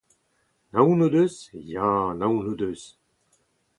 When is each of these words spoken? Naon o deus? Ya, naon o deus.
Naon 0.71 0.99
o 1.05 1.07
deus? 1.13 1.35
Ya, 1.73 1.91
naon 2.19 2.49
o 2.51 2.53
deus. 2.59 2.83